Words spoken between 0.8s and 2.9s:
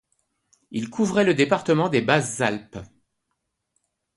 couvrait le département des Basses-Alpes.